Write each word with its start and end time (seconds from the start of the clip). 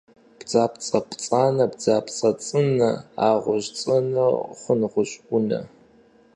Бдзапцӏэ 0.39 0.99
пцӏанэ 1.09 1.65
бдзапцӏэ 1.71 2.29
цӏынэ, 2.45 2.89
а 3.27 3.27
гъущӏ 3.43 3.71
цӏынэр 3.79 4.33
хъун 4.59 4.81
гъущӏ 4.91 5.15
ӏунэ? 5.27 5.59